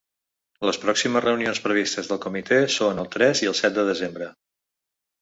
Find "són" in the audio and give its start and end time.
2.79-3.05